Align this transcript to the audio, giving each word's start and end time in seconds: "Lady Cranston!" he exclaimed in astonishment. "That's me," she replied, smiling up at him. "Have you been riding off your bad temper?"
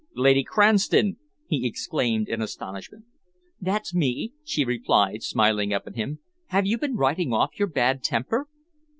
"Lady 0.15 0.43
Cranston!" 0.43 1.17
he 1.45 1.67
exclaimed 1.67 2.27
in 2.27 2.41
astonishment. 2.41 3.05
"That's 3.61 3.93
me," 3.93 4.33
she 4.43 4.65
replied, 4.65 5.21
smiling 5.21 5.71
up 5.71 5.85
at 5.85 5.93
him. 5.95 6.17
"Have 6.47 6.65
you 6.65 6.79
been 6.79 6.95
riding 6.95 7.33
off 7.33 7.59
your 7.59 7.67
bad 7.67 8.01
temper?" 8.01 8.47